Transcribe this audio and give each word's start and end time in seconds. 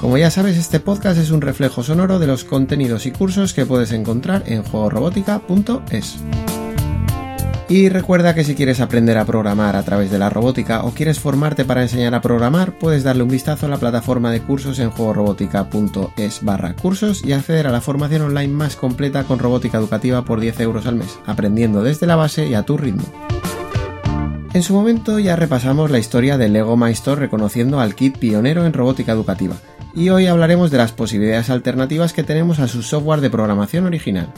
Como 0.00 0.16
ya 0.16 0.30
sabes, 0.30 0.56
este 0.56 0.80
podcast 0.80 1.18
es 1.18 1.30
un 1.30 1.42
reflejo 1.42 1.82
sonoro 1.82 2.18
de 2.18 2.26
los 2.26 2.44
contenidos 2.44 3.04
y 3.04 3.10
cursos 3.10 3.52
que 3.52 3.66
puedes 3.66 3.92
encontrar 3.92 4.44
en 4.46 4.62
juegorobótica.es. 4.62 6.16
Y 7.68 7.90
recuerda 7.90 8.34
que 8.34 8.42
si 8.42 8.54
quieres 8.54 8.80
aprender 8.80 9.18
a 9.18 9.26
programar 9.26 9.76
a 9.76 9.82
través 9.82 10.10
de 10.10 10.18
la 10.18 10.30
robótica 10.30 10.84
o 10.84 10.92
quieres 10.92 11.20
formarte 11.20 11.66
para 11.66 11.82
enseñar 11.82 12.14
a 12.14 12.22
programar, 12.22 12.78
puedes 12.78 13.04
darle 13.04 13.24
un 13.24 13.28
vistazo 13.28 13.66
a 13.66 13.68
la 13.68 13.76
plataforma 13.76 14.32
de 14.32 14.40
cursos 14.40 14.78
en 14.78 14.90
juegorobótica.es 14.90 16.42
barra 16.42 16.74
cursos 16.74 17.22
y 17.22 17.34
acceder 17.34 17.66
a 17.66 17.70
la 17.70 17.82
formación 17.82 18.22
online 18.22 18.54
más 18.54 18.76
completa 18.76 19.24
con 19.24 19.38
robótica 19.38 19.76
educativa 19.76 20.24
por 20.24 20.40
10 20.40 20.60
euros 20.60 20.86
al 20.86 20.96
mes, 20.96 21.18
aprendiendo 21.26 21.82
desde 21.82 22.06
la 22.06 22.16
base 22.16 22.48
y 22.48 22.54
a 22.54 22.62
tu 22.62 22.78
ritmo. 22.78 23.04
En 24.52 24.62
su 24.62 24.72
momento 24.72 25.18
ya 25.18 25.36
repasamos 25.36 25.90
la 25.90 25.98
historia 25.98 26.38
de 26.38 26.48
Lego 26.48 26.76
Maestro 26.76 27.14
reconociendo 27.14 27.78
al 27.78 27.94
kit 27.94 28.18
pionero 28.18 28.64
en 28.66 28.72
robótica 28.72 29.12
educativa, 29.12 29.54
y 29.94 30.10
hoy 30.10 30.26
hablaremos 30.26 30.70
de 30.70 30.78
las 30.78 30.92
posibilidades 30.92 31.50
alternativas 31.50 32.12
que 32.12 32.22
tenemos 32.22 32.58
a 32.58 32.68
su 32.68 32.82
software 32.82 33.20
de 33.20 33.30
programación 33.30 33.86
original. 33.86 34.32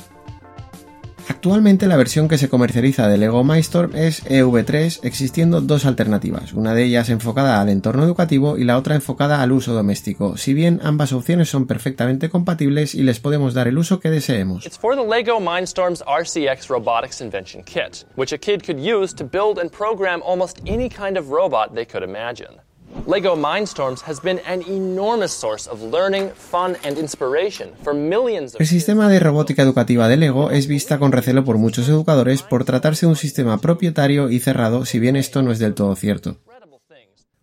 Actualmente 1.29 1.87
la 1.87 1.96
versión 1.96 2.29
que 2.29 2.38
se 2.38 2.49
comercializa 2.49 3.09
de 3.09 3.16
Lego 3.16 3.45
Mindstorm 3.45 3.95
es 3.95 4.24
EV3, 4.27 5.01
existiendo 5.02 5.60
dos 5.60 5.87
alternativas, 5.87 6.52
una 6.52 6.74
de 6.74 6.85
ellas 6.85 7.10
enfocada 7.10 7.60
al 7.60 7.68
entorno 7.68 8.04
educativo 8.04 8.59
y 8.59 8.65
la 8.65 8.77
otra 8.77 8.96
enfocada 8.96 9.40
al 9.40 9.52
uso 9.52 9.73
doméstico, 9.73 10.37
si 10.37 10.52
bien 10.52 10.80
ambas 10.82 11.12
opciones 11.12 11.49
son 11.49 11.66
perfectamente 11.66 12.29
compatibles 12.29 12.95
y 12.95 13.02
les 13.02 13.21
podemos 13.21 13.55
dar 13.55 13.68
el 13.68 13.79
uso 13.79 14.01
que 14.01 14.10
deseemos. 14.10 14.66
It's 14.66 14.79
for 14.79 14.96
the 14.96 15.02
Lego 15.02 15.40
Mindstorm's 15.40 16.02
RCX 16.07 16.68
Robotics 16.68 17.21
Invention 17.21 17.62
Kit, 17.65 18.05
which 18.16 18.32
a 18.32 18.38
kid 18.38 18.65
could 18.65 18.80
use 18.80 19.15
to 19.15 19.24
build 19.24 19.59
and 19.59 19.71
program 19.71 20.23
almost 20.24 20.60
any 20.66 20.88
kind 20.88 21.16
of 21.16 21.30
robot 21.30 21.74
they 21.74 21.87
could 21.87 22.02
imagine. 22.02 22.60
Lego 23.07 23.37
Mindstorms 23.37 24.02
has 24.02 24.21
been 24.21 24.40
an 24.46 24.62
enormous 24.68 25.32
source 25.32 25.68
of 25.68 25.82
learning, 25.82 26.30
fun 26.30 26.76
and 26.85 26.99
inspiration 26.99 27.71
for 27.82 27.95
millions 27.95 28.54
of 28.54 28.60
El 28.60 28.66
sistema 28.66 29.09
de 29.09 29.18
robótica 29.18 29.62
educativa 29.62 30.09
de 30.09 30.16
Lego 30.16 30.51
es 30.51 30.66
vista 30.66 30.99
con 30.99 31.12
recelo 31.12 31.45
por 31.45 31.59
muchos 31.59 31.88
educadores 31.88 32.43
por 32.43 32.65
tratarse 32.65 33.07
de 33.07 33.10
un 33.10 33.16
sistema 33.16 33.59
propietario 33.59 34.30
y 34.30 34.38
cerrado, 34.38 34.84
si 34.84 34.99
bien 34.99 35.16
esto 35.16 35.43
no 35.43 35.52
es 35.52 35.59
del 35.59 35.74
todo 35.74 35.96
cierto. 35.96 36.38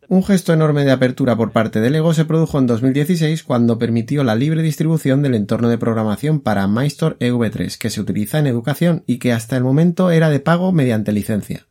Un 0.08 0.24
gesto 0.24 0.54
enorme 0.54 0.86
de 0.86 0.92
apertura 0.92 1.36
por 1.36 1.52
parte 1.52 1.82
de 1.82 1.92
Lego 1.92 2.16
se 2.16 2.26
produjo 2.26 2.58
en 2.58 2.66
2016 2.66 3.44
cuando 3.44 3.78
permitió 3.78 4.24
la 4.24 4.34
libre 4.34 4.64
distribución 4.64 5.22
del 5.22 5.36
entorno 5.36 5.70
de 5.70 5.78
programación 5.78 6.40
para 6.40 6.68
Mindstorm 6.68 7.18
EV3 7.20 7.78
que 7.78 7.92
se 7.92 8.02
utiliza 8.02 8.40
en 8.40 8.48
educación 8.48 9.04
y 9.06 9.20
que 9.20 9.34
hasta 9.34 9.56
el 9.56 9.64
momento 9.64 10.10
era 10.10 10.30
de 10.32 10.40
pago 10.40 10.72
mediante 10.72 11.12
licencia. 11.12 11.69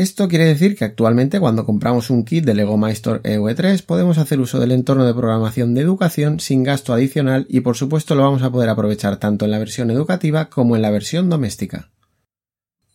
Esto 0.00 0.28
quiere 0.28 0.46
decir 0.46 0.76
que 0.76 0.86
actualmente 0.86 1.40
cuando 1.40 1.66
compramos 1.66 2.08
un 2.08 2.24
kit 2.24 2.42
de 2.46 2.54
Lego 2.54 2.78
Maestro 2.78 3.22
EV3 3.22 3.84
podemos 3.84 4.16
hacer 4.16 4.40
uso 4.40 4.58
del 4.58 4.72
entorno 4.72 5.04
de 5.04 5.12
programación 5.12 5.74
de 5.74 5.82
educación 5.82 6.40
sin 6.40 6.62
gasto 6.62 6.94
adicional 6.94 7.44
y 7.50 7.60
por 7.60 7.76
supuesto 7.76 8.14
lo 8.14 8.22
vamos 8.22 8.42
a 8.42 8.50
poder 8.50 8.70
aprovechar 8.70 9.18
tanto 9.18 9.44
en 9.44 9.50
la 9.50 9.58
versión 9.58 9.90
educativa 9.90 10.48
como 10.48 10.74
en 10.74 10.80
la 10.80 10.90
versión 10.90 11.28
doméstica. 11.28 11.90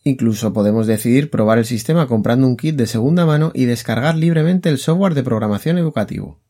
Incluso 0.02 0.52
podemos 0.52 0.88
decidir 0.88 1.30
probar 1.30 1.58
el 1.58 1.64
sistema 1.64 2.08
comprando 2.08 2.44
un 2.44 2.56
kit 2.56 2.74
de 2.74 2.88
segunda 2.88 3.24
mano 3.24 3.52
y 3.54 3.66
descargar 3.66 4.16
libremente 4.16 4.68
el 4.68 4.78
software 4.78 5.14
de 5.14 5.22
programación 5.22 5.78
educativo. 5.78 6.40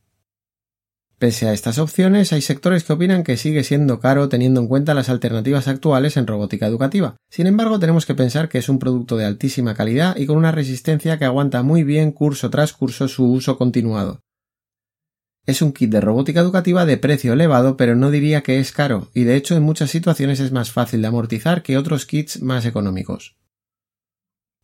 Pese 1.19 1.49
a 1.49 1.55
estas 1.55 1.79
opciones, 1.79 2.35
hay 2.35 2.43
sectores 2.43 2.85
que 2.85 2.93
opinan 2.93 3.25
que 3.25 3.39
sigue 3.39 3.65
siendo 3.65 4.01
caro 4.01 4.29
teniendo 4.29 4.61
en 4.61 4.69
cuenta 4.69 4.93
las 4.93 5.09
alternativas 5.09 5.67
actuales 5.67 6.19
en 6.19 6.27
robótica 6.27 6.67
educativa. 6.67 7.17
Sin 7.31 7.47
embargo, 7.47 7.79
tenemos 7.79 8.05
que 8.05 8.15
pensar 8.15 8.51
que 8.51 8.59
es 8.59 8.69
un 8.69 8.79
producto 8.79 9.17
de 9.17 9.25
altísima 9.25 9.75
calidad 9.75 10.15
y 10.19 10.27
con 10.27 10.37
una 10.37 10.53
resistencia 10.53 11.19
que 11.19 11.25
aguanta 11.25 11.63
muy 11.63 11.85
bien 11.85 12.13
curso 12.13 12.51
tras 12.51 12.75
curso 12.75 13.09
su 13.09 13.33
uso 13.33 13.57
continuado. 13.57 14.21
Es 15.47 15.63
un 15.63 15.73
kit 15.73 15.91
de 15.91 16.03
robótica 16.03 16.41
educativa 16.41 16.85
de 16.85 16.99
precio 16.99 17.33
elevado, 17.33 17.79
pero 17.79 17.97
no 17.97 18.11
diría 18.11 18.43
que 18.43 18.59
es 18.59 18.73
caro, 18.73 19.09
y 19.15 19.25
de 19.25 19.37
hecho 19.37 19.57
en 19.57 19.63
muchas 19.63 19.91
situaciones 19.91 20.41
es 20.41 20.53
más 20.53 20.71
fácil 20.71 21.01
de 21.01 21.09
amortizar 21.09 21.63
que 21.63 21.79
otros 21.79 22.05
kits 22.05 22.43
más 22.43 22.67
económicos. 22.67 23.37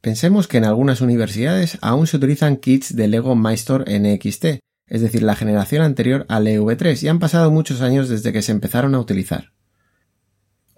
Pensemos 0.02 0.48
que 0.48 0.58
en 0.58 0.64
algunas 0.64 1.00
universidades 1.00 1.78
aún 1.80 2.08
se 2.08 2.16
utilizan 2.16 2.56
kits 2.56 2.94
de 2.94 3.06
Lego 3.06 3.36
Maestro 3.36 3.84
NXT, 3.86 4.58
es 4.92 5.00
decir, 5.00 5.22
la 5.22 5.34
generación 5.34 5.80
anterior 5.80 6.26
al 6.28 6.47
EV3, 6.47 7.03
y 7.03 7.08
han 7.08 7.19
pasado 7.19 7.50
muchos 7.50 7.80
años 7.80 8.10
desde 8.10 8.30
que 8.30 8.42
se 8.42 8.53
empezaron 8.53 8.94
a 8.94 9.00
utilizar. 9.00 9.53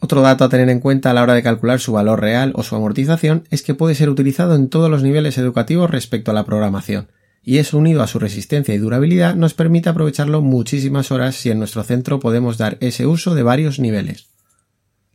Otro 0.01 0.21
dato 0.21 0.45
a 0.45 0.49
tener 0.49 0.71
en 0.71 0.79
cuenta 0.79 1.11
a 1.11 1.15
la 1.15 1.25
hora 1.25 1.35
de 1.35 1.43
calcular 1.43 1.81
su 1.81 1.91
valor 1.91 2.21
real 2.21 2.53
o 2.55 2.63
su 2.63 2.77
amortización 2.77 3.43
es 3.51 3.63
que 3.63 3.75
puede 3.75 3.97
ser 3.97 4.09
utilizado 4.09 4.55
en 4.55 4.69
todos 4.69 4.89
los 4.89 5.03
niveles 5.03 5.37
educativos 5.37 5.91
respecto 5.91 6.31
a 6.31 6.35
la 6.35 6.45
programación, 6.45 7.09
y 7.43 7.59
eso 7.59 7.77
unido 7.77 8.05
a 8.05 8.07
su 8.07 8.21
resistencia 8.21 8.73
y 8.73 8.79
durabilidad 8.79 9.35
nos 9.35 9.53
permite 9.53 9.89
aprovecharlo 9.89 10.43
muchísimas 10.43 11.11
horas 11.11 11.35
si 11.35 11.51
en 11.51 11.59
nuestro 11.59 11.83
centro 11.83 12.21
podemos 12.21 12.57
dar 12.57 12.79
ese 12.79 13.09
uso 13.09 13.35
de 13.35 13.43
varios 13.43 13.81
niveles. 13.81 14.29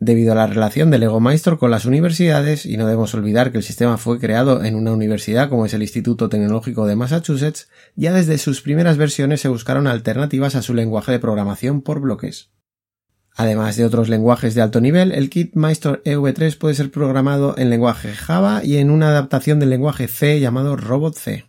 Debido 0.02 0.32
a 0.32 0.36
la 0.36 0.48
relación 0.48 0.92
del 0.92 1.02
Lego 1.02 1.20
Maestro 1.20 1.60
con 1.60 1.72
las 1.72 1.84
universidades, 1.84 2.66
y 2.66 2.78
no 2.78 2.86
debemos 2.86 3.14
olvidar 3.14 3.52
que 3.52 3.58
el 3.58 3.64
sistema 3.64 3.98
fue 3.98 4.18
creado 4.18 4.64
en 4.64 4.76
una 4.76 4.94
universidad 4.94 5.50
como 5.50 5.66
es 5.66 5.74
el 5.74 5.82
Instituto 5.82 6.30
Tecnológico 6.30 6.88
de 6.88 6.96
Massachusetts, 6.96 7.68
ya 7.96 8.14
desde 8.14 8.38
sus 8.38 8.62
primeras 8.62 8.96
versiones 8.96 9.42
se 9.42 9.50
buscaron 9.50 9.88
alternativas 9.88 10.56
a 10.56 10.62
su 10.62 10.74
lenguaje 10.74 11.12
de 11.12 11.20
programación 11.20 11.82
por 11.82 12.00
bloques. 12.00 12.50
Además 13.36 13.76
de 13.76 13.84
otros 13.84 14.08
lenguajes 14.08 14.56
de 14.56 14.62
alto 14.62 14.80
nivel, 14.80 15.12
el 15.12 15.30
kit 15.30 15.56
Maestro 15.56 16.02
EV3 16.04 16.58
puede 16.58 16.76
ser 16.76 16.92
programado 16.92 17.56
en 17.58 17.70
lenguaje 17.70 18.14
Java 18.14 18.64
y 18.64 18.78
en 18.78 18.92
una 18.92 19.10
adaptación 19.10 19.60
del 19.60 19.70
lenguaje 19.70 20.08
C 20.08 20.40
llamado 20.40 20.78
Robot 20.78 21.16
C. 21.16 21.49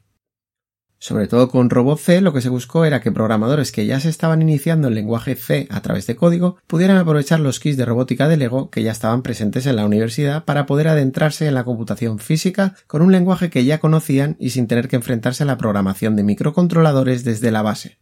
Sobre 1.03 1.29
todo 1.29 1.49
con 1.49 1.71
Robot 1.71 1.99
C 1.99 2.21
lo 2.21 2.35
que 2.35 2.43
se 2.43 2.51
buscó 2.51 2.85
era 2.85 3.01
que 3.01 3.11
programadores 3.11 3.73
que 3.73 3.87
ya 3.87 3.99
se 4.01 4.11
estaban 4.11 4.43
iniciando 4.43 4.89
en 4.89 4.95
lenguaje 4.95 5.35
C 5.35 5.67
a 5.71 5.81
través 5.81 6.07
de 6.07 6.15
código 6.15 6.59
pudieran 6.67 6.99
aprovechar 6.99 7.41
los 7.41 7.59
kits 7.59 7.79
de 7.79 7.87
robótica 7.87 8.29
de 8.29 8.37
Lego 8.37 8.69
que 8.69 8.83
ya 8.83 8.93
estaban 8.93 9.23
presentes 9.23 9.65
en 9.65 9.77
la 9.77 9.87
universidad 9.87 10.45
para 10.45 10.67
poder 10.67 10.89
adentrarse 10.89 11.47
en 11.47 11.55
la 11.55 11.65
computación 11.65 12.19
física 12.19 12.75
con 12.87 13.01
un 13.01 13.13
lenguaje 13.13 13.49
que 13.49 13.65
ya 13.65 13.81
conocían 13.81 14.37
y 14.39 14.51
sin 14.51 14.67
tener 14.67 14.89
que 14.89 14.97
enfrentarse 14.97 15.43
a 15.43 15.47
la 15.47 15.57
programación 15.57 16.17
de 16.17 16.23
microcontroladores 16.23 17.25
desde 17.25 17.51
la 17.51 17.63
base. 17.63 17.97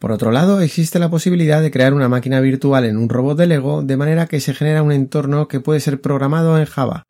Por 0.00 0.10
otro 0.10 0.32
lado, 0.32 0.60
existe 0.62 0.98
la 0.98 1.10
posibilidad 1.10 1.62
de 1.62 1.70
crear 1.70 1.94
una 1.94 2.08
máquina 2.08 2.40
virtual 2.40 2.86
en 2.86 2.96
un 2.96 3.08
robot 3.08 3.38
de 3.38 3.46
Lego 3.46 3.84
de 3.84 3.96
manera 3.96 4.26
que 4.26 4.40
se 4.40 4.52
genera 4.52 4.82
un 4.82 4.90
entorno 4.90 5.46
que 5.46 5.60
puede 5.60 5.78
ser 5.78 6.00
programado 6.00 6.58
en 6.58 6.64
Java, 6.64 7.04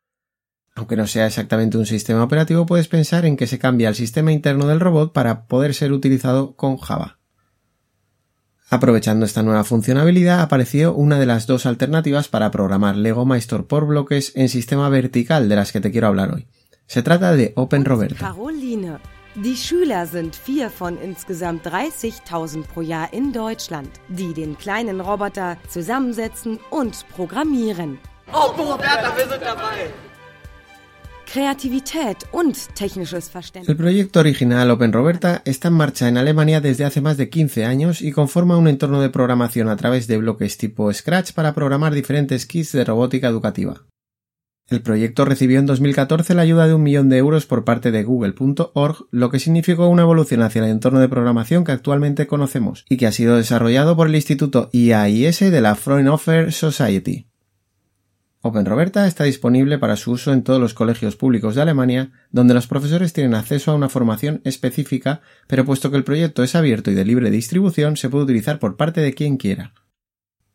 aunque 0.75 0.95
no 0.95 1.07
sea 1.07 1.27
exactamente 1.27 1.77
un 1.77 1.85
sistema 1.85 2.23
operativo, 2.23 2.65
puedes 2.65 2.87
pensar 2.87 3.25
en 3.25 3.37
que 3.37 3.47
se 3.47 3.59
cambia 3.59 3.89
el 3.89 3.95
sistema 3.95 4.31
interno 4.31 4.67
del 4.67 4.79
robot 4.79 5.13
para 5.13 5.45
poder 5.45 5.73
ser 5.73 5.91
utilizado 5.91 6.55
con 6.55 6.77
Java. 6.77 7.19
Aprovechando 8.69 9.25
esta 9.25 9.43
nueva 9.43 9.63
funcionalidad, 9.63 10.41
apareció 10.41 10.95
una 10.95 11.19
de 11.19 11.27
las 11.27 11.45
dos 11.45 11.67
alternativas 11.67 12.27
para 12.27 12.49
programar 12.49 12.95
Lego 12.95 13.23
Maestro 13.23 13.67
por 13.67 13.85
bloques 13.85 14.31
en 14.35 14.49
sistema 14.49 14.89
vertical 14.89 15.47
de 15.47 15.55
las 15.55 15.71
que 15.71 15.79
te 15.79 15.91
quiero 15.91 16.07
hablar 16.07 16.33
hoy. 16.33 16.47
Se 16.87 17.03
trata 17.03 17.33
de 17.33 17.53
OpenRoberta. 17.55 18.17
Caroline, 18.19 18.97
die 19.35 19.55
Schüler 19.55 20.07
sind 20.07 20.35
vier 20.35 20.71
von 20.71 20.97
insgesamt 21.03 21.67
30.000 21.67 22.63
pro 22.63 22.81
Jahr 22.81 23.13
in 23.13 23.31
Deutschland, 23.31 23.89
die 24.09 24.33
den 24.33 24.57
kleinen 24.57 25.01
Roboter 25.01 25.57
zusammensetzen 25.69 26.59
und 26.71 27.05
programmieren. 27.15 27.99
Oh, 28.33 28.51
Roberta, 28.57 29.15
wir 29.15 29.27
sind 29.29 29.43
dabei. 29.43 30.12
El 33.65 33.75
proyecto 33.75 34.19
original 34.19 34.69
OpenRoberta 34.69 35.41
está 35.45 35.69
en 35.69 35.73
marcha 35.73 36.07
en 36.07 36.17
Alemania 36.17 36.61
desde 36.61 36.85
hace 36.85 37.01
más 37.01 37.17
de 37.17 37.29
15 37.29 37.65
años 37.65 38.03
y 38.03 38.11
conforma 38.11 38.55
un 38.55 38.67
entorno 38.67 39.01
de 39.01 39.09
programación 39.09 39.67
a 39.67 39.75
través 39.75 40.05
de 40.05 40.17
bloques 40.19 40.59
tipo 40.59 40.93
Scratch 40.93 41.31
para 41.33 41.55
programar 41.55 41.95
diferentes 41.95 42.45
kits 42.45 42.73
de 42.73 42.85
robótica 42.85 43.29
educativa. 43.29 43.87
El 44.69 44.83
proyecto 44.83 45.25
recibió 45.25 45.57
en 45.57 45.65
2014 45.65 46.35
la 46.35 46.43
ayuda 46.43 46.67
de 46.67 46.75
un 46.75 46.83
millón 46.83 47.09
de 47.09 47.17
euros 47.17 47.47
por 47.47 47.65
parte 47.65 47.91
de 47.91 48.03
Google.org, 48.03 49.07
lo 49.09 49.29
que 49.31 49.39
significó 49.39 49.87
una 49.87 50.03
evolución 50.03 50.43
hacia 50.43 50.63
el 50.63 50.69
entorno 50.69 50.99
de 50.99 51.09
programación 51.09 51.63
que 51.63 51.71
actualmente 51.71 52.27
conocemos 52.27 52.85
y 52.89 52.97
que 52.97 53.07
ha 53.07 53.11
sido 53.11 53.37
desarrollado 53.37 53.95
por 53.95 54.07
el 54.07 54.15
Instituto 54.15 54.69
IAIS 54.71 55.39
de 55.39 55.61
la 55.61 55.73
Fraunhofer 55.73 56.53
Society. 56.53 57.32
OpenRoberta 58.45 59.07
está 59.07 59.23
disponible 59.23 59.77
para 59.77 59.95
su 59.95 60.11
uso 60.11 60.33
en 60.33 60.43
todos 60.43 60.59
los 60.59 60.73
colegios 60.73 61.15
públicos 61.15 61.55
de 61.55 61.61
Alemania, 61.61 62.11
donde 62.29 62.53
los 62.53 62.67
profesores 62.67 63.13
tienen 63.13 63.35
acceso 63.35 63.71
a 63.71 63.75
una 63.75 63.87
formación 63.87 64.41
específica, 64.43 65.21
pero 65.47 65.63
puesto 65.63 65.89
que 65.89 65.95
el 65.95 66.03
proyecto 66.03 66.43
es 66.43 66.53
abierto 66.53 66.91
y 66.91 66.93
de 66.93 67.05
libre 67.05 67.31
distribución, 67.31 67.95
se 67.95 68.09
puede 68.09 68.25
utilizar 68.25 68.59
por 68.59 68.75
parte 68.75 68.99
de 68.99 69.13
quien 69.13 69.37
quiera. 69.37 69.73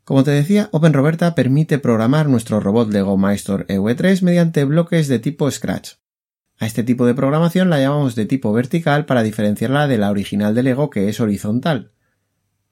Como 0.04 0.22
te 0.22 0.32
decía, 0.32 0.68
OpenRoberta 0.72 1.34
permite 1.34 1.78
programar 1.78 2.28
nuestro 2.28 2.60
robot 2.60 2.92
Lego 2.92 3.16
Maestro 3.16 3.66
EV3 3.66 4.20
mediante 4.20 4.64
bloques 4.64 5.08
de 5.08 5.18
tipo 5.18 5.50
Scratch. 5.50 5.92
A 6.58 6.66
este 6.66 6.82
tipo 6.82 7.06
de 7.06 7.14
programación 7.14 7.70
la 7.70 7.80
llamamos 7.80 8.14
de 8.14 8.26
tipo 8.26 8.52
vertical 8.52 9.06
para 9.06 9.22
diferenciarla 9.22 9.88
de 9.88 9.96
la 9.96 10.10
original 10.10 10.54
de 10.54 10.62
Lego 10.62 10.90
que 10.90 11.08
es 11.08 11.20
horizontal. 11.20 11.92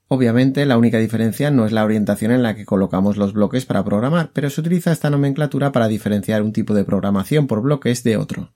Obviamente 0.09 0.65
la 0.65 0.77
única 0.77 0.99
diferencia 0.99 1.51
no 1.51 1.65
es 1.65 1.73
la 1.73 1.83
orientación 1.83 2.31
en 2.31 2.41
la 2.41 2.55
que 2.55 2.65
colocamos 2.65 3.17
los 3.17 3.33
bloques 3.33 3.65
para 3.65 3.83
programar, 3.83 4.31
pero 4.33 4.49
se 4.49 4.61
utiliza 4.61 4.91
esta 4.91 5.09
nomenclatura 5.09 5.73
para 5.73 5.89
diferenciar 5.89 6.41
un 6.43 6.53
tipo 6.53 6.73
de 6.73 6.85
programación 6.85 7.47
por 7.47 7.61
bloques 7.61 8.03
de 8.03 8.15
otro. 8.15 8.53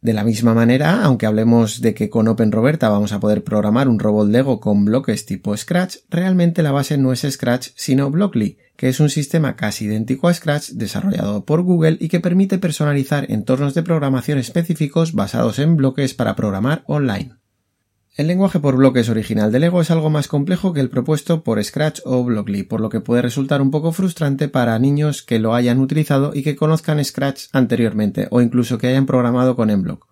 De 0.00 0.14
la 0.14 0.24
misma 0.24 0.54
manera, 0.54 1.04
aunque 1.04 1.26
hablemos 1.26 1.82
de 1.82 1.92
que 1.92 2.08
con 2.08 2.26
OpenRoberta 2.26 2.88
vamos 2.88 3.12
a 3.12 3.20
poder 3.20 3.44
programar 3.44 3.86
un 3.86 3.98
robot 3.98 4.30
Lego 4.30 4.58
con 4.58 4.86
bloques 4.86 5.26
tipo 5.26 5.54
Scratch, 5.54 5.96
realmente 6.08 6.62
la 6.62 6.72
base 6.72 6.96
no 6.96 7.12
es 7.12 7.26
Scratch 7.30 7.68
sino 7.74 8.10
Blockly, 8.10 8.56
que 8.76 8.88
es 8.88 8.98
un 8.98 9.10
sistema 9.10 9.56
casi 9.56 9.84
idéntico 9.84 10.28
a 10.28 10.32
Scratch 10.32 10.70
desarrollado 10.70 11.44
por 11.44 11.60
Google 11.60 11.98
y 12.00 12.08
que 12.08 12.20
permite 12.20 12.56
personalizar 12.56 13.30
entornos 13.30 13.74
de 13.74 13.82
programación 13.82 14.38
específicos 14.38 15.12
basados 15.12 15.58
en 15.58 15.76
bloques 15.76 16.14
para 16.14 16.34
programar 16.34 16.82
online. 16.86 17.39
El 18.16 18.26
lenguaje 18.26 18.58
por 18.58 18.76
bloques 18.76 19.08
original 19.08 19.52
de 19.52 19.60
Lego 19.60 19.80
es 19.80 19.90
algo 19.92 20.10
más 20.10 20.26
complejo 20.26 20.72
que 20.72 20.80
el 20.80 20.90
propuesto 20.90 21.44
por 21.44 21.62
Scratch 21.62 22.00
o 22.04 22.24
Blockly, 22.24 22.64
por 22.64 22.80
lo 22.80 22.88
que 22.88 23.00
puede 23.00 23.22
resultar 23.22 23.62
un 23.62 23.70
poco 23.70 23.92
frustrante 23.92 24.48
para 24.48 24.78
niños 24.80 25.22
que 25.22 25.38
lo 25.38 25.54
hayan 25.54 25.78
utilizado 25.78 26.32
y 26.34 26.42
que 26.42 26.56
conozcan 26.56 27.02
Scratch 27.04 27.44
anteriormente 27.52 28.26
o 28.30 28.40
incluso 28.40 28.78
que 28.78 28.88
hayan 28.88 29.06
programado 29.06 29.54
con 29.54 29.72
Mblock. 29.72 30.08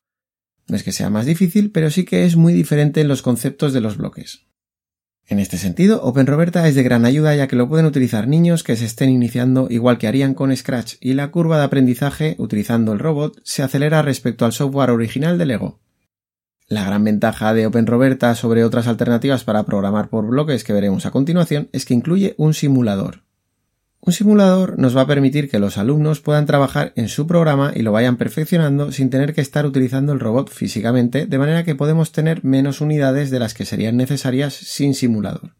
No 0.68 0.76
es 0.76 0.84
que 0.84 0.92
sea 0.92 1.10
más 1.10 1.26
difícil, 1.26 1.72
pero 1.72 1.90
sí 1.90 2.04
que 2.04 2.24
es 2.24 2.36
muy 2.36 2.52
diferente 2.52 3.00
en 3.00 3.08
los 3.08 3.22
conceptos 3.22 3.72
de 3.72 3.80
los 3.80 3.96
bloques. 3.96 4.46
En 5.26 5.40
este 5.40 5.58
sentido, 5.58 6.02
OpenRoberta 6.02 6.68
es 6.68 6.74
de 6.74 6.84
gran 6.84 7.04
ayuda 7.04 7.34
ya 7.34 7.48
que 7.48 7.56
lo 7.56 7.68
pueden 7.68 7.84
utilizar 7.84 8.28
niños 8.28 8.62
que 8.62 8.76
se 8.76 8.84
estén 8.84 9.10
iniciando 9.10 9.66
igual 9.70 9.98
que 9.98 10.06
harían 10.06 10.34
con 10.34 10.56
Scratch 10.56 10.94
y 11.00 11.14
la 11.14 11.30
curva 11.30 11.58
de 11.58 11.64
aprendizaje 11.64 12.36
utilizando 12.38 12.92
el 12.92 13.00
robot 13.00 13.40
se 13.42 13.62
acelera 13.62 14.02
respecto 14.02 14.44
al 14.44 14.52
software 14.52 14.90
original 14.90 15.36
de 15.36 15.46
Lego. 15.46 15.80
La 16.70 16.84
gran 16.84 17.02
ventaja 17.02 17.54
de 17.54 17.66
OpenRoberta 17.66 18.34
sobre 18.34 18.62
otras 18.62 18.88
alternativas 18.88 19.42
para 19.42 19.62
programar 19.62 20.10
por 20.10 20.26
bloques 20.26 20.64
que 20.64 20.74
veremos 20.74 21.06
a 21.06 21.10
continuación 21.10 21.70
es 21.72 21.86
que 21.86 21.94
incluye 21.94 22.34
un 22.36 22.52
simulador. 22.52 23.22
Un 24.00 24.12
simulador 24.12 24.78
nos 24.78 24.94
va 24.94 25.00
a 25.00 25.06
permitir 25.06 25.48
que 25.48 25.60
los 25.60 25.78
alumnos 25.78 26.20
puedan 26.20 26.44
trabajar 26.44 26.92
en 26.94 27.08
su 27.08 27.26
programa 27.26 27.72
y 27.74 27.80
lo 27.80 27.92
vayan 27.92 28.18
perfeccionando 28.18 28.92
sin 28.92 29.08
tener 29.08 29.32
que 29.32 29.40
estar 29.40 29.64
utilizando 29.64 30.12
el 30.12 30.20
robot 30.20 30.50
físicamente, 30.50 31.24
de 31.24 31.38
manera 31.38 31.64
que 31.64 31.74
podemos 31.74 32.12
tener 32.12 32.44
menos 32.44 32.82
unidades 32.82 33.30
de 33.30 33.38
las 33.38 33.54
que 33.54 33.64
serían 33.64 33.96
necesarias 33.96 34.52
sin 34.52 34.92
simulador. 34.92 35.54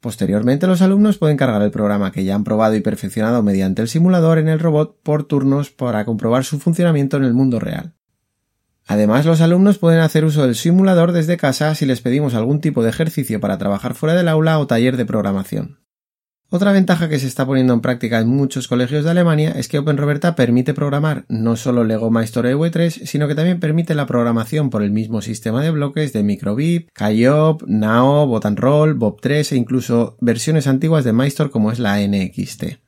Posteriormente 0.00 0.66
los 0.66 0.80
alumnos 0.80 1.18
pueden 1.18 1.36
cargar 1.36 1.60
el 1.60 1.70
programa 1.70 2.12
que 2.12 2.24
ya 2.24 2.34
han 2.34 2.44
probado 2.44 2.76
y 2.76 2.80
perfeccionado 2.80 3.42
mediante 3.42 3.82
el 3.82 3.88
simulador 3.88 4.38
en 4.38 4.48
el 4.48 4.58
robot 4.58 4.98
por 5.02 5.24
turnos 5.24 5.70
para 5.70 6.06
comprobar 6.06 6.44
su 6.44 6.58
funcionamiento 6.58 7.18
en 7.18 7.24
el 7.24 7.34
mundo 7.34 7.60
real. 7.60 7.92
Además, 8.86 9.26
los 9.26 9.40
alumnos 9.40 9.78
pueden 9.78 10.00
hacer 10.00 10.24
uso 10.24 10.42
del 10.44 10.54
simulador 10.54 11.10
desde 11.12 11.36
casa 11.36 11.74
si 11.74 11.86
les 11.86 12.00
pedimos 12.00 12.34
algún 12.34 12.60
tipo 12.60 12.84
de 12.84 12.90
ejercicio 12.90 13.40
para 13.40 13.58
trabajar 13.58 13.94
fuera 13.94 14.14
del 14.14 14.28
aula 14.28 14.58
o 14.60 14.66
taller 14.68 14.96
de 14.96 15.04
programación. 15.04 15.80
Otra 16.48 16.70
ventaja 16.70 17.08
que 17.08 17.18
se 17.18 17.26
está 17.26 17.44
poniendo 17.44 17.74
en 17.74 17.80
práctica 17.80 18.20
en 18.20 18.28
muchos 18.28 18.68
colegios 18.68 19.02
de 19.02 19.10
Alemania 19.10 19.50
es 19.56 19.66
que 19.66 19.80
OpenRoberta 19.80 20.36
permite 20.36 20.74
programar 20.74 21.24
no 21.28 21.56
solo 21.56 21.82
Lego 21.82 22.12
Maestro 22.12 22.48
EV3, 22.48 23.04
sino 23.04 23.26
que 23.26 23.34
también 23.34 23.58
permite 23.58 23.96
la 23.96 24.06
programación 24.06 24.70
por 24.70 24.84
el 24.84 24.92
mismo 24.92 25.22
sistema 25.22 25.60
de 25.60 25.72
bloques 25.72 26.12
de 26.12 26.22
Microbit, 26.22 26.88
Kayop, 26.92 27.64
Nao, 27.66 28.28
Botanroll, 28.28 28.96
Bob3 28.96 29.50
e 29.50 29.56
incluso 29.56 30.16
versiones 30.20 30.68
antiguas 30.68 31.02
de 31.02 31.12
Maestro 31.12 31.50
como 31.50 31.72
es 31.72 31.80
la 31.80 31.98
NXT. 31.98 32.85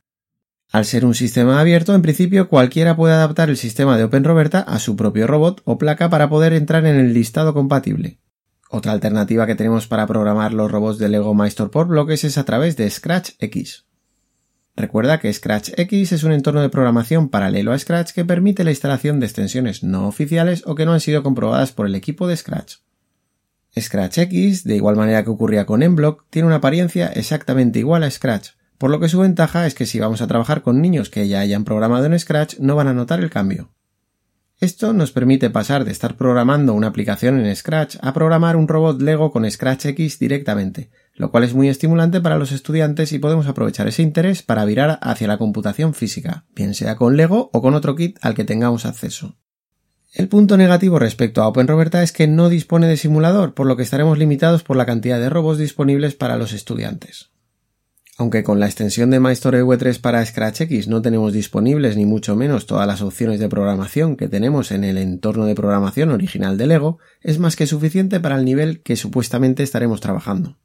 Al 0.71 0.85
ser 0.85 1.07
un 1.07 1.15
sistema 1.15 1.61
abierto, 1.61 1.95
en 1.95 2.03
principio 2.03 2.49
cualquiera 2.49 2.95
puede 2.95 3.15
adaptar 3.15 3.49
el 3.49 3.57
sistema 3.57 3.97
de 3.97 4.05
OpenRoberta 4.05 4.61
a 4.61 4.79
su 4.79 4.97
propio 4.97 5.27
robot 5.27 5.63
o 5.65 5.79
placa 5.79 6.11
para 6.11 6.29
poder 6.29 6.53
entrar 6.53 6.85
en 6.85 6.97
el 6.97 7.15
listado 7.15 7.55
compatible. 7.55 8.19
Otra 8.71 8.93
alternativa 8.93 9.47
que 9.47 9.55
tenemos 9.55 9.87
para 9.87 10.07
programar 10.07 10.53
los 10.53 10.71
robots 10.71 10.99
de 10.99 11.09
Lego 11.09 11.33
Maestro 11.33 11.71
por 11.71 11.89
bloques 11.89 12.25
es 12.25 12.37
a 12.37 12.45
través 12.45 12.77
de 12.77 12.91
ScratchX. 12.91 13.87
Recuerda 14.77 15.19
que 15.19 15.33
ScratchX 15.33 16.13
es 16.13 16.23
un 16.23 16.33
entorno 16.33 16.61
de 16.61 16.69
programación 16.69 17.31
paralelo 17.31 17.73
a 17.73 17.79
Scratch 17.79 18.13
que 18.13 18.27
permite 18.27 18.63
la 18.63 18.71
instalación 18.71 19.19
de 19.19 19.27
extensiones 19.27 19.83
no 19.83 20.07
oficiales 20.07 20.63
o 20.67 20.75
que 20.75 20.85
no 20.85 20.93
han 20.93 21.01
sido 21.01 21.23
comprobadas 21.23 21.73
por 21.73 21.87
el 21.87 21.95
equipo 21.95 22.29
de 22.29 22.37
Scratch. 22.37 22.77
ScratchX, 23.77 24.65
de 24.65 24.77
igual 24.77 24.97
manera 24.97 25.25
que 25.25 25.31
ocurría 25.31 25.67
con 25.67 25.81
Mblock, 25.81 26.27
tiene 26.31 26.47
una 26.47 26.57
apariencia 26.57 27.09
exactamente 27.09 27.79
igual 27.79 28.05
a 28.05 28.11
Scratch, 28.11 28.51
por 28.79 28.91
lo 28.91 29.01
que 29.01 29.09
su 29.09 29.19
ventaja 29.19 29.67
es 29.67 29.75
que 29.75 29.87
si 29.87 30.01
vamos 30.01 30.23
a 30.23 30.27
trabajar 30.27 30.63
con 30.63 30.81
niños 30.81 31.11
que 31.11 31.29
ya 31.29 31.41
hayan 31.41 31.65
programado 31.65 32.07
en 32.07 32.19
Scratch 32.19 32.59
no 32.59 32.77
van 32.77 32.89
a 32.89 32.95
notar 32.95 33.21
el 33.21 33.31
cambio. 33.31 33.71
Esto 34.61 34.93
nos 34.93 35.13
permite 35.13 35.51
pasar 35.51 35.85
de 35.85 35.93
estar 35.93 36.17
programando 36.17 36.75
una 36.75 36.89
aplicación 36.89 37.39
en 37.39 37.55
Scratch 37.55 37.97
a 38.01 38.13
programar 38.13 38.57
un 38.57 38.67
robot 38.67 39.01
Lego 39.01 39.31
con 39.31 39.49
ScratchX 39.49 40.19
directamente, 40.19 40.91
lo 41.15 41.31
cual 41.31 41.45
es 41.45 41.55
muy 41.55 41.69
estimulante 41.69 42.21
para 42.21 42.39
los 42.39 42.51
estudiantes 42.51 43.13
y 43.13 43.21
podemos 43.21 43.47
aprovechar 43.47 43.87
ese 43.87 44.03
interés 44.03 44.43
para 44.43 44.65
virar 44.65 44.99
hacia 45.01 45.29
la 45.29 45.39
computación 45.39 45.95
física, 45.95 46.45
bien 46.57 46.75
sea 46.75 46.97
con 46.97 47.17
Lego 47.17 47.51
o 47.53 47.63
con 47.63 47.75
otro 47.75 47.95
kit 47.95 48.19
al 48.21 48.35
que 48.35 48.45
tengamos 48.45 48.85
acceso. 48.85 49.37
El 50.13 50.29
punto 50.29 50.57
negativo 50.57 50.99
respecto 50.99 51.43
a 51.43 51.47
OpenRoberta 51.49 52.03
es 52.03 52.11
que 52.11 52.27
no 52.27 52.49
dispone 52.49 52.89
de 52.89 52.97
simulador, 52.97 53.55
por 53.55 53.67
lo 53.67 53.77
que 53.77 53.85
estaremos 53.85 54.19
limitados 54.19 54.65
por 54.65 54.77
la 54.77 54.87
cantidad 54.87 55.21
de 55.21 55.31
robots 55.31 55.59
disponibles 55.59 56.17
para 56.17 56.37
los 56.37 56.53
estudiantes. 56.53 57.31
Aunque 58.21 58.43
con 58.43 58.59
la 58.59 58.67
extensión 58.67 59.11
de 59.11 59.21
MyStory 59.21 59.61
V3 59.61 60.01
para 60.01 60.27
ScratchX 60.27 60.89
no 60.89 61.01
tenemos 61.01 61.33
disponibles 61.33 61.97
ni 61.97 62.05
mucho 62.05 62.35
menos 62.35 62.67
todas 62.67 62.85
las 62.85 63.01
opciones 63.01 63.39
de 63.39 63.49
programación 63.49 64.17
que 64.17 64.27
tenemos 64.27 64.73
en 64.73 64.83
el 64.83 64.99
entorno 64.99 65.47
de 65.47 65.55
programación 65.55 66.11
original 66.11 66.59
de 66.59 66.67
Lego, 66.67 66.99
es 67.21 67.39
más 67.39 67.55
que 67.55 67.69
suficiente 67.69 68.19
para 68.19 68.37
el 68.37 68.45
nivel 68.45 68.83
que 68.83 68.97
supuestamente 68.97 69.63
estaremos 69.63 70.01
trabajando. 70.01 70.59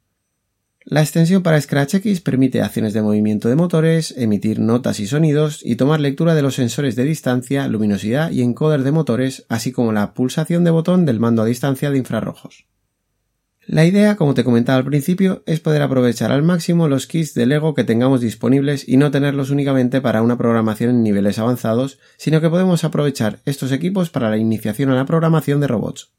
La 0.82 1.00
extensión 1.00 1.44
para 1.44 1.60
ScratchX 1.60 2.20
permite 2.20 2.60
acciones 2.60 2.92
de 2.92 3.02
movimiento 3.02 3.48
de 3.48 3.54
motores, 3.54 4.12
emitir 4.18 4.58
notas 4.58 4.98
y 4.98 5.06
sonidos 5.06 5.60
y 5.62 5.76
tomar 5.76 6.00
lectura 6.00 6.34
de 6.34 6.42
los 6.42 6.56
sensores 6.56 6.96
de 6.96 7.04
distancia, 7.04 7.68
luminosidad 7.68 8.32
y 8.32 8.42
encoder 8.42 8.82
de 8.82 8.90
motores, 8.90 9.46
así 9.48 9.70
como 9.70 9.92
la 9.92 10.12
pulsación 10.12 10.64
de 10.64 10.72
botón 10.72 11.06
del 11.06 11.20
mando 11.20 11.42
a 11.42 11.46
distancia 11.46 11.92
de 11.92 11.98
infrarrojos. 11.98 12.66
La 13.66 13.86
idea, 13.86 14.16
como 14.16 14.34
te 14.34 14.44
comentaba 14.44 14.76
al 14.76 14.84
principio, 14.84 15.42
es 15.46 15.60
poder 15.60 15.80
aprovechar 15.80 16.30
al 16.32 16.42
máximo 16.42 16.86
los 16.86 17.06
kits 17.06 17.32
de 17.32 17.46
Lego 17.46 17.74
que 17.74 17.84
tengamos 17.84 18.20
disponibles 18.20 18.86
y 18.86 18.98
no 18.98 19.10
tenerlos 19.10 19.48
únicamente 19.50 20.02
para 20.02 20.20
una 20.20 20.36
programación 20.36 20.90
en 20.90 21.02
niveles 21.02 21.38
avanzados, 21.38 21.98
sino 22.18 22.42
que 22.42 22.50
podemos 22.50 22.84
aprovechar 22.84 23.40
estos 23.46 23.72
equipos 23.72 24.10
para 24.10 24.28
la 24.28 24.36
iniciación 24.36 24.90
a 24.90 24.94
la 24.94 25.06
programación 25.06 25.60
de 25.60 25.68
robots. 25.68 26.12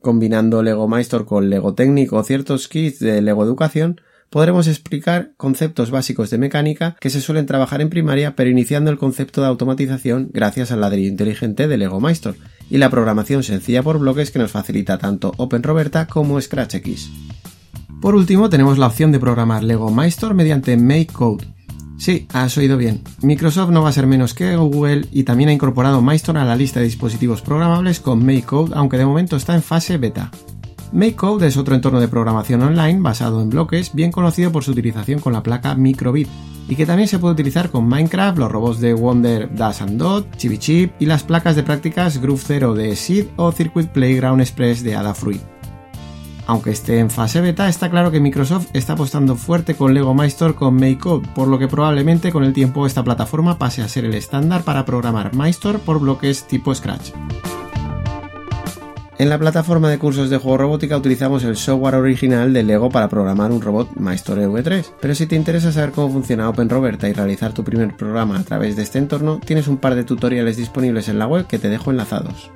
Combinando 0.00 0.62
Lego 0.62 0.86
Maestro 0.86 1.26
con 1.26 1.50
Lego 1.50 1.74
Técnico 1.74 2.16
o 2.16 2.22
ciertos 2.22 2.68
kits 2.68 3.00
de 3.00 3.20
Lego 3.22 3.42
Educación, 3.42 4.00
podremos 4.30 4.66
explicar 4.66 5.32
conceptos 5.36 5.90
básicos 5.90 6.30
de 6.30 6.38
mecánica 6.38 6.96
que 7.00 7.10
se 7.10 7.20
suelen 7.20 7.46
trabajar 7.46 7.80
en 7.80 7.90
primaria, 7.90 8.36
pero 8.36 8.50
iniciando 8.50 8.90
el 8.90 8.98
concepto 8.98 9.40
de 9.40 9.48
automatización 9.48 10.30
gracias 10.32 10.72
al 10.72 10.80
ladrillo 10.80 11.08
inteligente 11.08 11.68
de 11.68 11.76
Lego 11.76 12.00
Maestro 12.00 12.34
y 12.70 12.78
la 12.78 12.90
programación 12.90 13.42
sencilla 13.42 13.82
por 13.82 13.98
bloques 13.98 14.30
que 14.30 14.38
nos 14.38 14.50
facilita 14.50 14.98
tanto 14.98 15.32
OpenRoberta 15.36 16.06
como 16.06 16.40
ScratchX. 16.40 17.10
Por 18.00 18.14
último, 18.14 18.50
tenemos 18.50 18.78
la 18.78 18.86
opción 18.86 19.10
de 19.12 19.20
programar 19.20 19.62
Lego 19.64 19.90
Maestro 19.90 20.34
mediante 20.34 20.76
MakeCode. 20.76 21.46
Sí, 21.98 22.26
has 22.32 22.56
oído 22.58 22.76
bien. 22.76 23.02
Microsoft 23.22 23.70
no 23.70 23.82
va 23.82 23.88
a 23.88 23.92
ser 23.92 24.06
menos 24.06 24.34
que 24.34 24.54
Google 24.56 25.06
y 25.12 25.24
también 25.24 25.48
ha 25.48 25.52
incorporado 25.54 26.02
Maestro 26.02 26.38
a 26.38 26.44
la 26.44 26.56
lista 26.56 26.80
de 26.80 26.86
dispositivos 26.86 27.40
programables 27.40 28.00
con 28.00 28.24
MakeCode, 28.24 28.74
aunque 28.74 28.98
de 28.98 29.06
momento 29.06 29.36
está 29.36 29.54
en 29.54 29.62
fase 29.62 29.96
beta. 29.96 30.30
MakeCode 30.92 31.46
es 31.46 31.56
otro 31.56 31.74
entorno 31.74 32.00
de 32.00 32.08
programación 32.08 32.62
online 32.62 33.00
basado 33.00 33.42
en 33.42 33.50
bloques, 33.50 33.92
bien 33.94 34.12
conocido 34.12 34.52
por 34.52 34.64
su 34.64 34.70
utilización 34.70 35.20
con 35.20 35.32
la 35.32 35.42
placa 35.42 35.74
Microbit, 35.74 36.28
y 36.68 36.76
que 36.76 36.86
también 36.86 37.08
se 37.08 37.18
puede 37.18 37.34
utilizar 37.34 37.70
con 37.70 37.88
Minecraft, 37.88 38.38
los 38.38 38.50
robots 38.50 38.80
de 38.80 38.94
Wonder 38.94 39.54
Dash 39.54 39.82
and 39.82 39.98
Dot, 39.98 40.36
Chibi 40.36 40.58
Chip 40.58 40.92
y 40.98 41.06
las 41.06 41.22
placas 41.22 41.56
de 41.56 41.62
prácticas 41.62 42.20
Groove 42.20 42.42
Zero 42.44 42.74
de 42.74 42.96
Seed 42.96 43.26
o 43.36 43.52
Circuit 43.52 43.88
Playground 43.88 44.40
Express 44.40 44.82
de 44.82 44.96
Adafruit. 44.96 45.40
Aunque 46.48 46.70
esté 46.70 47.00
en 47.00 47.10
fase 47.10 47.40
beta, 47.40 47.68
está 47.68 47.90
claro 47.90 48.12
que 48.12 48.20
Microsoft 48.20 48.68
está 48.72 48.92
apostando 48.92 49.34
fuerte 49.34 49.74
con 49.74 49.94
Lego 49.94 50.14
Maestro 50.14 50.54
con 50.54 50.76
MakeCode, 50.76 51.26
por 51.34 51.48
lo 51.48 51.58
que 51.58 51.66
probablemente 51.66 52.30
con 52.30 52.44
el 52.44 52.52
tiempo 52.52 52.86
esta 52.86 53.02
plataforma 53.02 53.58
pase 53.58 53.82
a 53.82 53.88
ser 53.88 54.04
el 54.04 54.14
estándar 54.14 54.62
para 54.62 54.84
programar 54.84 55.34
Maestro 55.34 55.80
por 55.80 55.98
bloques 55.98 56.46
tipo 56.46 56.72
Scratch. 56.72 57.10
En 59.18 59.30
la 59.30 59.38
plataforma 59.38 59.88
de 59.88 59.98
cursos 59.98 60.28
de 60.28 60.36
juego 60.36 60.58
robótica 60.58 60.94
utilizamos 60.94 61.42
el 61.42 61.56
software 61.56 61.94
original 61.94 62.52
de 62.52 62.62
Lego 62.62 62.90
para 62.90 63.08
programar 63.08 63.50
un 63.50 63.62
robot 63.62 63.96
Maestro 63.96 64.36
V3, 64.36 64.84
pero 65.00 65.14
si 65.14 65.26
te 65.26 65.36
interesa 65.36 65.72
saber 65.72 65.92
cómo 65.92 66.12
funciona 66.12 66.50
OpenRoberta 66.50 67.08
y 67.08 67.14
realizar 67.14 67.54
tu 67.54 67.64
primer 67.64 67.96
programa 67.96 68.38
a 68.38 68.44
través 68.44 68.76
de 68.76 68.82
este 68.82 68.98
entorno, 68.98 69.40
tienes 69.42 69.68
un 69.68 69.78
par 69.78 69.94
de 69.94 70.04
tutoriales 70.04 70.58
disponibles 70.58 71.08
en 71.08 71.18
la 71.18 71.26
web 71.26 71.46
que 71.46 71.58
te 71.58 71.70
dejo 71.70 71.90
enlazados. 71.90 72.50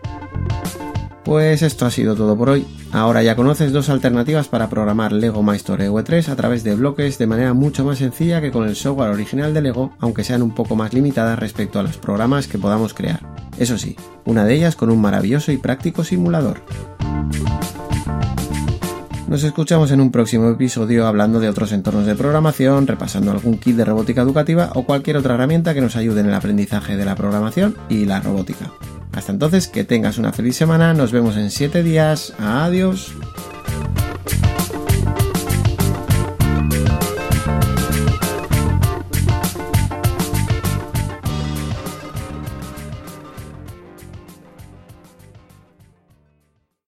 Pues 1.25 1.63
esto 1.63 1.87
ha 1.87 1.91
sido 1.91 2.15
todo 2.15 2.37
por 2.37 2.51
hoy. 2.51 2.67
Ahora 2.93 3.23
ya 3.23 3.37
conoces 3.37 3.73
dos 3.73 3.89
alternativas 3.89 4.49
para 4.49 4.69
programar 4.69 5.13
Lego 5.13 5.43
My 5.43 5.57
Story 5.57 5.85
EV3 5.85 6.29
a 6.29 6.37
través 6.37 6.63
de 6.63 6.75
bloques 6.75 7.17
de 7.17 7.27
manera 7.27 7.55
mucho 7.55 7.87
más 7.87 7.99
sencilla 7.99 8.43
que 8.43 8.51
con 8.51 8.69
el 8.69 8.77
software 8.77 9.11
original 9.11 9.55
de 9.55 9.63
Lego, 9.63 9.93
aunque 9.99 10.25
sean 10.25 10.43
un 10.43 10.55
poco 10.55 10.77
más 10.77 10.93
limitadas 10.93 11.39
respecto 11.39 11.79
a 11.79 11.83
los 11.83 11.97
programas 11.97 12.49
que 12.49 12.59
podamos 12.59 12.93
crear. 12.93 13.40
Eso 13.61 13.77
sí, 13.77 13.95
una 14.25 14.47
de 14.47 14.55
ellas 14.55 14.75
con 14.75 14.91
un 14.91 15.03
maravilloso 15.03 15.53
y 15.53 15.59
práctico 15.59 16.03
simulador. 16.03 16.63
Nos 19.29 19.45
escuchamos 19.45 19.91
en 19.93 20.01
un 20.01 20.11
próximo 20.11 20.49
episodio 20.49 21.07
hablando 21.07 21.41
de 21.41 21.51
otros 21.51 21.71
entornos 21.73 22.07
de 22.07 22.17
programación, 22.17 22.87
repasando 22.87 23.31
algún 23.31 23.59
kit 23.59 23.77
de 23.77 23.85
robótica 23.85 24.23
educativa 24.23 24.71
o 24.75 24.85
cualquier 24.85 25.19
otra 25.19 25.35
herramienta 25.35 25.75
que 25.75 25.83
nos 25.83 25.95
ayude 25.95 26.21
en 26.21 26.29
el 26.29 26.35
aprendizaje 26.35 26.97
de 26.97 27.05
la 27.05 27.17
programación 27.17 27.77
y 27.91 28.07
la 28.07 28.21
robótica. 28.21 28.73
Hasta 29.13 29.31
entonces, 29.31 29.69
que 29.69 29.85
tengas 29.85 30.17
una 30.17 30.33
feliz 30.33 30.57
semana, 30.57 30.95
nos 30.95 31.13
vemos 31.13 31.37
en 31.37 31.51
7 31.51 31.83
días, 31.83 32.33
adiós. 32.39 33.13